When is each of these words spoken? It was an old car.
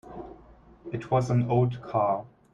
It 0.91 1.11
was 1.11 1.29
an 1.29 1.47
old 1.47 1.79
car. 1.83 2.25